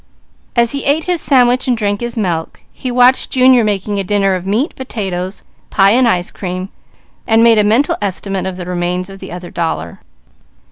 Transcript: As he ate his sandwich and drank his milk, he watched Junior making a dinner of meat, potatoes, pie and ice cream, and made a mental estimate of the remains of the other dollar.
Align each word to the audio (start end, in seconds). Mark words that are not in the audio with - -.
As 0.55 0.71
he 0.71 0.83
ate 0.83 1.03
his 1.03 1.21
sandwich 1.21 1.67
and 1.67 1.77
drank 1.77 2.01
his 2.01 2.17
milk, 2.17 2.61
he 2.73 2.89
watched 2.89 3.29
Junior 3.29 3.63
making 3.63 3.99
a 3.99 4.03
dinner 4.03 4.33
of 4.33 4.47
meat, 4.47 4.75
potatoes, 4.75 5.43
pie 5.69 5.91
and 5.91 6.07
ice 6.07 6.31
cream, 6.31 6.69
and 7.27 7.43
made 7.43 7.59
a 7.59 7.63
mental 7.63 7.95
estimate 8.01 8.47
of 8.47 8.57
the 8.57 8.65
remains 8.65 9.11
of 9.11 9.19
the 9.19 9.31
other 9.31 9.51
dollar. 9.51 9.99